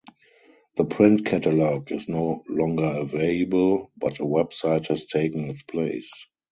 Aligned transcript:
The 0.77 0.85
print 0.85 1.27
catalog 1.27 1.91
is 1.91 2.09
no 2.09 2.43
longer 2.49 2.85
available, 3.01 3.91
but 3.95 4.17
a 4.19 4.23
website 4.23 4.87
has 4.87 5.05
taken 5.05 5.47
its 5.47 5.61
place. 5.61 6.25